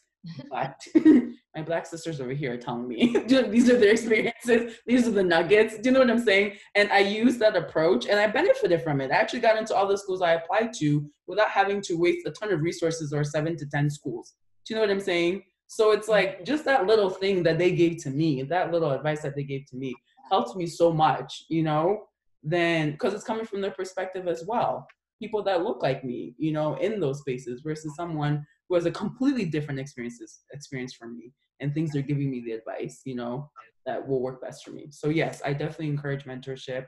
[0.50, 0.80] but
[1.54, 4.76] my black sisters over here are telling me these are their experiences.
[4.86, 5.78] These are the nuggets.
[5.78, 6.56] Do you know what i'm saying?
[6.74, 9.10] And i used that approach and i benefited from it.
[9.10, 12.30] I actually got into all the schools i applied to without having to waste a
[12.30, 14.34] ton of resources or seven to ten schools.
[14.66, 15.42] Do you know what i'm saying?
[15.66, 19.22] So it's like just that little thing that they gave to me, that little advice
[19.22, 19.94] that they gave to me
[20.30, 22.08] helped me so much, you know,
[22.42, 24.86] then because it's coming from their perspective as well.
[25.18, 28.90] People that look like me, you know, in those spaces versus someone who has a
[28.90, 31.30] completely different experiences experience from me
[31.60, 33.50] and things they're giving me the advice, you know,
[33.84, 34.86] that will work best for me.
[34.90, 36.86] So yes, I definitely encourage mentorship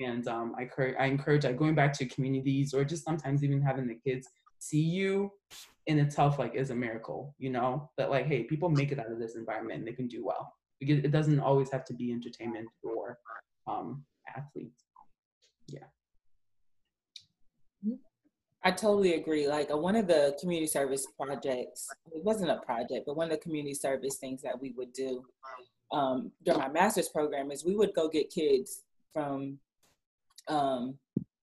[0.00, 0.68] and um, I,
[1.00, 4.82] I encourage like going back to communities or just sometimes even having the kids see
[4.82, 5.30] you
[5.86, 7.90] in itself like is a miracle you know?
[7.96, 10.52] That like hey people make it out of this environment and they can do well.
[10.78, 13.16] Because it doesn't always have to be entertainment or
[13.66, 14.04] um
[14.36, 14.84] athletes
[15.68, 15.86] yeah
[18.64, 19.46] I totally agree.
[19.46, 23.32] Like uh, one of the community service projects, it wasn't a project, but one of
[23.32, 25.24] the community service things that we would do
[25.92, 29.58] um, during my master's program is we would go get kids from
[30.48, 30.98] um,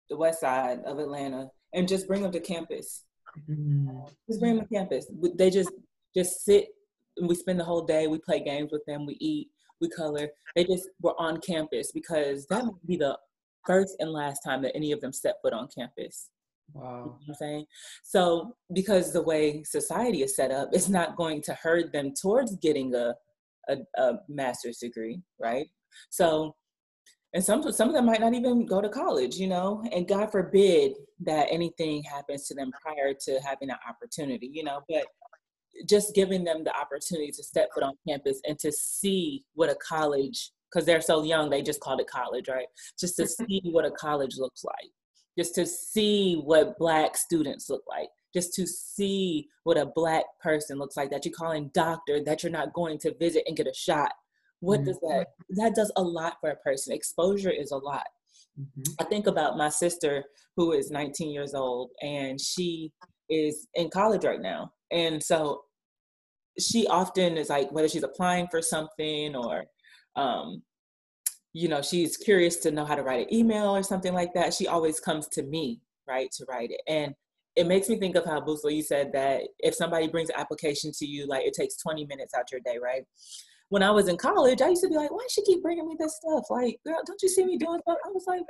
[0.10, 3.03] the west side of Atlanta and just bring them to campus
[3.49, 3.89] Mm-hmm.
[4.27, 5.06] Just bring them to campus.
[5.36, 5.71] They just
[6.15, 6.69] just sit
[7.17, 8.08] and we spend the whole day.
[8.08, 9.06] We play games with them.
[9.06, 9.49] We eat.
[9.80, 10.30] We color.
[10.56, 13.17] They just were on campus because that might be the
[13.65, 16.30] first and last time that any of them set foot on campus.
[16.73, 17.17] Wow.
[17.21, 17.65] You know I'm saying?
[18.03, 22.56] So because the way society is set up, it's not going to hurt them towards
[22.58, 23.15] getting a,
[23.69, 25.67] a, a master's degree, right?
[26.10, 26.56] So
[27.34, 30.32] and some some of them might not even go to college you know and god
[30.32, 35.03] forbid that anything happens to them prior to having an opportunity you know but
[35.88, 39.75] just giving them the opportunity to step foot on campus and to see what a
[39.75, 42.67] college because they're so young they just called it college right
[42.99, 44.91] just to see what a college looks like
[45.38, 50.78] just to see what black students look like just to see what a black person
[50.78, 53.73] looks like that you're calling doctor that you're not going to visit and get a
[53.73, 54.12] shot
[54.60, 54.88] what mm-hmm.
[54.88, 58.06] does that that does a lot for a person exposure is a lot
[58.60, 58.93] mm-hmm.
[59.00, 60.23] i think about my sister
[60.56, 62.91] who is 19 years old and she
[63.30, 65.62] is in college right now and so
[66.60, 69.65] she often is like whether she's applying for something or
[70.15, 70.63] um,
[71.58, 74.54] you know she's curious to know how to write an email or something like that
[74.54, 77.15] she always comes to me right to write it and
[77.56, 80.91] it makes me think of how Busla, you said that if somebody brings an application
[81.00, 83.04] to you like it takes 20 minutes out your day right
[83.70, 85.86] when I was in college, I used to be like, why does she keep bringing
[85.86, 86.46] me this stuff?
[86.50, 87.98] Like, girl, don't you see me doing stuff?
[88.06, 88.43] I was like,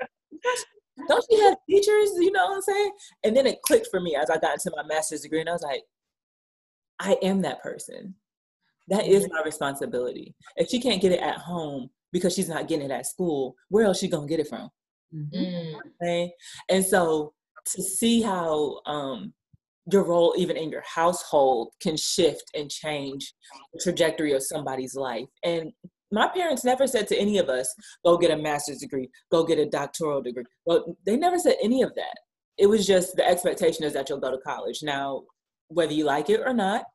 [1.08, 2.12] don't you have teachers?
[2.20, 2.92] You know what I'm saying?
[3.24, 5.54] And then it clicked for me as I got into my master's degree, and I
[5.54, 5.82] was like,
[7.00, 8.14] I am that person.
[8.90, 10.36] That is my responsibility.
[10.56, 13.86] If she can't get it at home because she's not getting it at school, where
[13.86, 14.70] else she gonna get it from?
[15.14, 15.78] Mm-hmm.
[16.02, 16.32] Okay?
[16.70, 17.34] And so
[17.66, 19.34] to see how um,
[19.92, 23.34] your role even in your household can shift and change
[23.74, 25.72] the trajectory of somebody's life and
[26.12, 27.74] my parents never said to any of us
[28.06, 31.82] go get a master's degree go get a doctoral degree well they never said any
[31.82, 32.18] of that
[32.58, 35.22] it was just the expectation is that you'll go to college now
[35.70, 36.86] whether you like it or not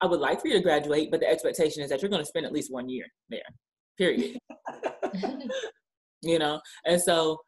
[0.00, 2.28] i would like for you to graduate but the expectation is that you're going to
[2.28, 3.40] spend at least one year there
[3.98, 4.38] period.
[6.20, 6.60] You know?
[6.84, 7.38] And so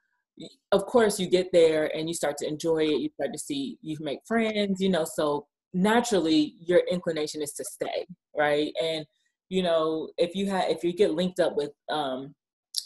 [0.70, 3.00] of course you get there and you start to enjoy it.
[3.00, 5.04] You start to see you make friends you know?
[5.04, 8.06] So naturally your inclination is to stay
[8.37, 8.72] right?
[8.81, 9.04] And
[9.48, 12.35] you know if you have if you get linked up with um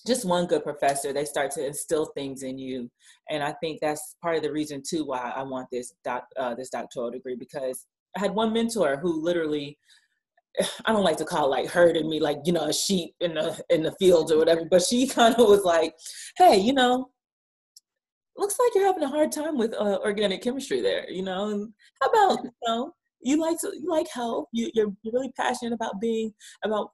[0.07, 2.91] just one good professor they start to instill things in you.
[3.31, 6.55] And i think that's part of the reason too why i want this doc uh,
[6.55, 7.87] this doctoral degree because
[8.17, 9.79] i had one mentor who literally
[10.85, 13.61] I don't like to call like herding me like you know a sheep in the
[13.71, 15.95] in the fields or whatever, but she kind of was like,
[16.37, 17.11] "Hey, you know,
[18.37, 21.73] looks like you're having a hard time with uh, organic chemistry there you know and
[22.01, 26.01] how about you know you like to, you like health you, you're, really passionate about
[26.01, 26.33] being
[26.65, 26.91] about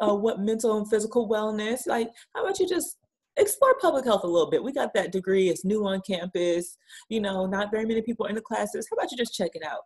[0.00, 2.98] uh, what mental and physical wellness like how about you just
[3.36, 4.64] explore public health a little bit?
[4.64, 6.76] We got that degree it's new on campus
[7.08, 9.64] you know not very many people in the classes how about you just check it
[9.64, 9.82] out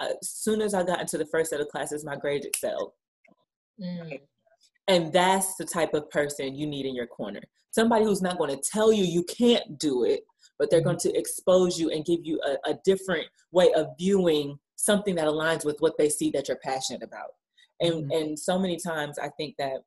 [0.00, 2.92] as soon as i got into the first set of classes my grades excelled
[3.80, 4.20] mm.
[4.88, 7.40] And that's the type of person you need in your corner.
[7.72, 10.20] Somebody who's not going to tell you you can't do it,
[10.58, 11.10] but they're going mm-hmm.
[11.10, 15.64] to expose you and give you a, a different way of viewing something that aligns
[15.64, 17.30] with what they see that you're passionate about.
[17.80, 18.10] And mm-hmm.
[18.12, 19.82] and so many times I think that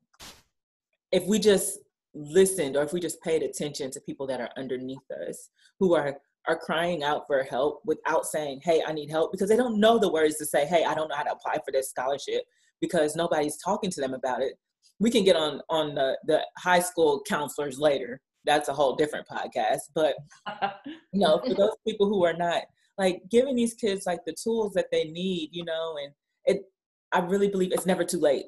[1.12, 1.80] if we just
[2.14, 5.50] listened or if we just paid attention to people that are underneath us
[5.80, 6.18] who are
[6.48, 10.00] are crying out for help without saying, "Hey, I need help," because they don't know
[10.00, 12.44] the words to say, "Hey, I don't know how to apply for this scholarship,"
[12.82, 14.54] because nobody's talking to them about it.
[15.00, 18.22] We can get on on the the high school counselors later.
[18.46, 19.82] That's a whole different podcast.
[19.94, 20.16] But
[20.86, 22.64] you know, for those people who are not
[22.98, 26.14] like giving these kids like the tools that they need, you know, and
[26.46, 26.64] it,
[27.12, 28.46] I really believe it's never too late.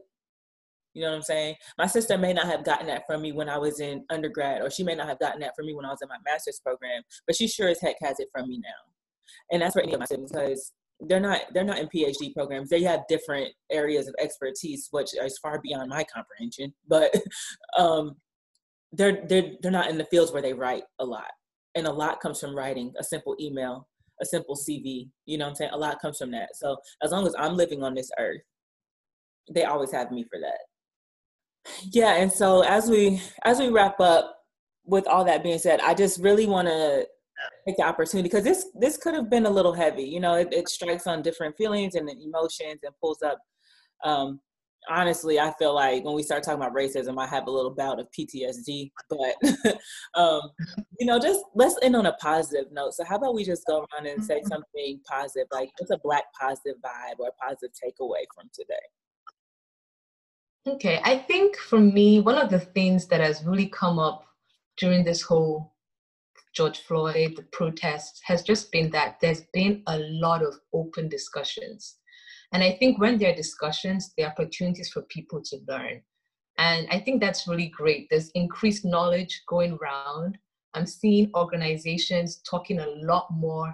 [0.94, 1.56] You know what I'm saying?
[1.78, 4.70] My sister may not have gotten that from me when I was in undergrad, or
[4.70, 7.02] she may not have gotten that from me when I was in my master's program,
[7.26, 8.70] but she sure as heck has it from me now.
[9.52, 12.70] And that's for any of my siblings because they're not they're not in PhD programs.
[12.70, 16.74] They have different areas of expertise, which is far beyond my comprehension.
[16.88, 17.16] But
[17.78, 18.18] um,
[18.92, 21.32] they're they're they're not in the fields where they write a lot,
[21.76, 23.88] and a lot comes from writing a simple email,
[24.22, 25.10] a simple CV.
[25.26, 25.72] You know what I'm saying?
[25.74, 26.50] A lot comes from that.
[26.56, 28.42] So as long as I'm living on this earth,
[29.52, 30.60] they always have me for that
[31.92, 34.38] yeah and so as we as we wrap up
[34.86, 37.06] with all that being said i just really want to
[37.68, 40.52] take the opportunity because this this could have been a little heavy you know it,
[40.52, 43.40] it strikes on different feelings and emotions and pulls up
[44.04, 44.40] um
[44.90, 48.00] honestly i feel like when we start talking about racism i have a little bout
[48.00, 49.36] of ptsd but
[50.16, 50.42] um
[51.00, 53.86] you know just let's end on a positive note so how about we just go
[53.94, 54.48] around and say mm-hmm.
[54.48, 58.74] something positive like what's a black positive vibe or a positive takeaway from today
[60.68, 64.28] Okay, I think for me, one of the things that has really come up
[64.78, 65.74] during this whole
[66.54, 71.98] George Floyd, protests, has just been that there's been a lot of open discussions.
[72.54, 76.04] And I think when there are discussions, there are opportunities for people to learn.
[76.60, 78.08] And I think that's really great.
[78.12, 80.38] There's increased knowledge going around.
[80.76, 83.74] I'm seeing organizations talking a lot more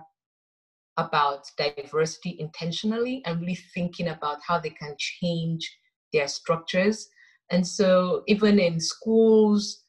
[0.96, 5.70] about diversity intentionally and really thinking about how they can change
[6.14, 7.10] their structures.
[7.50, 9.84] And so, even in schools,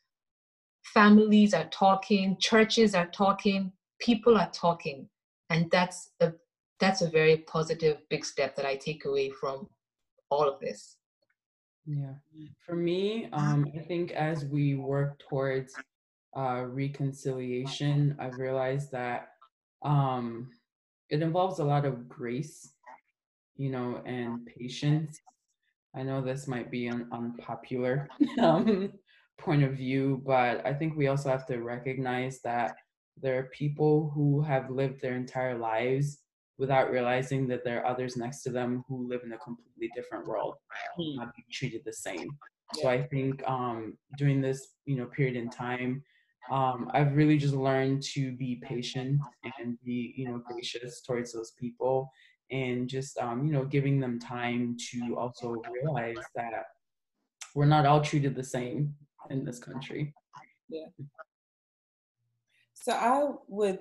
[0.94, 5.08] families are talking, churches are talking, people are talking.
[5.50, 6.32] And that's a
[6.80, 9.68] that's a very positive big step that I take away from
[10.30, 10.96] all of this.
[11.86, 12.12] Yeah.
[12.64, 15.74] For me, um, I think as we work towards
[16.36, 19.30] uh, reconciliation, I've realized that
[19.82, 20.50] um,
[21.08, 22.74] it involves a lot of grace,
[23.56, 25.18] you know, and patience.
[25.94, 28.08] I know this might be an unpopular
[28.40, 28.92] um,
[29.38, 32.76] point of view, but I think we also have to recognize that
[33.20, 36.18] there are people who have lived their entire lives
[36.58, 40.26] without realizing that there are others next to them who live in a completely different
[40.26, 40.54] world,
[40.98, 42.28] not being treated the same.
[42.74, 46.02] So I think um, during this, you know, period in time,
[46.50, 49.20] um, I've really just learned to be patient
[49.58, 52.10] and be, you know, gracious towards those people
[52.50, 56.64] and just um, you know giving them time to also realize that
[57.54, 58.94] we're not all treated the same
[59.30, 60.14] in this country.
[60.68, 60.86] Yeah.
[62.74, 63.80] So i would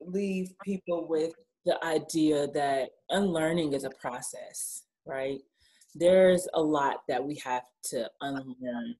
[0.00, 1.32] leave people with
[1.64, 5.40] the idea that unlearning is a process right?
[5.94, 8.94] There's a lot that we have to unlearn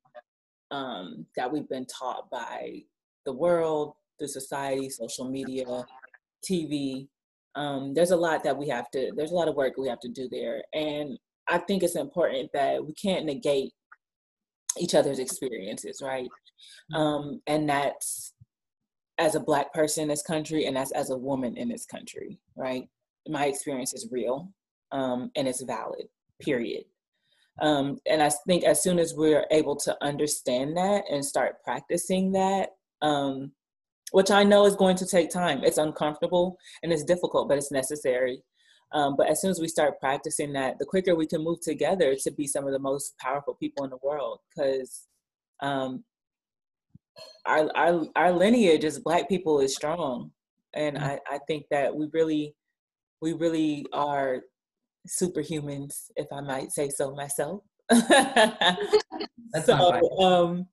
[0.71, 2.83] um, that we've been taught by
[3.25, 5.85] the world the society social media
[6.49, 7.09] tv
[7.55, 10.01] um, there's a lot that we have to there's a lot of work we have
[10.01, 10.63] to do there.
[10.73, 13.73] And i think it's important that we can't negate
[14.79, 16.29] each other's experiences right?
[16.93, 16.97] Mm-hmm.
[16.97, 18.35] um, and that's
[19.19, 22.39] as a black person in this country and that's as a woman in this country
[22.57, 22.89] right?
[23.29, 24.53] My experience is real
[24.93, 26.07] um, and it's valid
[26.41, 26.85] period.
[27.61, 32.33] Um, and i think as soon as we're able to understand that and start practicing
[32.33, 32.71] that
[33.03, 33.53] um,
[34.13, 35.65] which I know is going to take time.
[35.65, 38.43] It's uncomfortable and it's difficult, but it's necessary.
[38.93, 42.15] Um, but as soon as we start practicing that, the quicker we can move together
[42.15, 44.39] to be some of the most powerful people in the world.
[44.55, 45.07] Because
[45.61, 46.05] um,
[47.47, 50.31] our, our our lineage as Black people is strong,
[50.75, 51.07] and mm-hmm.
[51.07, 52.55] I, I think that we really
[53.23, 54.43] we really are
[55.09, 57.63] superhumans, if I might say so myself.
[57.91, 60.67] That's so, um,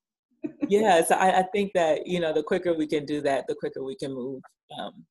[0.70, 3.56] yeah, so I, I, think that you know the quicker we can do that, the
[3.56, 4.40] quicker we can move
[4.78, 5.04] um,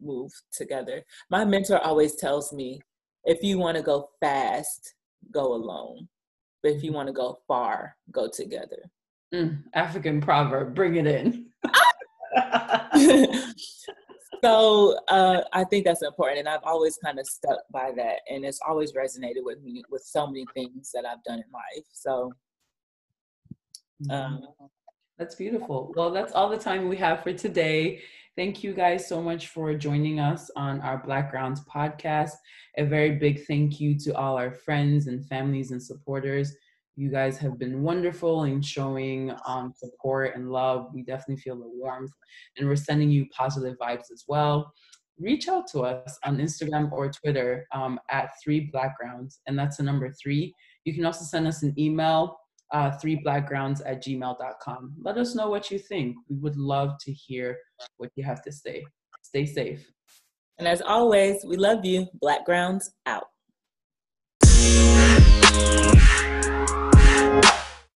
[0.00, 1.02] move together.
[1.30, 2.80] My mentor always tells me,
[3.24, 4.94] if you want to go fast,
[5.32, 6.08] go alone,
[6.62, 6.96] but if you mm-hmm.
[6.96, 8.90] want to go far, go together.
[9.34, 11.46] Mm, African proverb, bring it in.
[14.44, 18.44] so uh, I think that's important, and I've always kind of stuck by that, and
[18.44, 21.86] it's always resonated with me with so many things that I've done in life.
[21.92, 22.32] So,
[24.10, 24.42] um,
[25.18, 25.92] that's beautiful.
[25.96, 28.02] Well, that's all the time we have for today.
[28.36, 32.32] Thank you guys so much for joining us on our Black Grounds podcast.
[32.76, 36.54] A very big thank you to all our friends and families and supporters.
[36.96, 40.88] You guys have been wonderful in showing um, support and love.
[40.92, 42.12] We definitely feel the warmth,
[42.58, 44.70] and we're sending you positive vibes as well.
[45.18, 49.82] Reach out to us on Instagram or Twitter um, at Three Blackgrounds, and that's the
[49.82, 50.54] number three.
[50.84, 52.36] You can also send us an email
[52.72, 54.94] uh, threeblackgrounds at gmail.com.
[55.02, 56.16] Let us know what you think.
[56.28, 57.58] We would love to hear
[57.96, 58.84] what you have to say.
[59.22, 59.90] Stay safe.
[60.58, 62.06] And as always, we love you.
[62.20, 63.24] Black Grounds out.